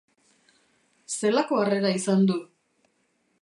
[1.17, 2.39] Zelako harrera izan du?